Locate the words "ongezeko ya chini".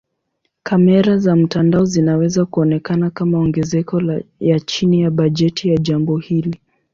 3.39-5.01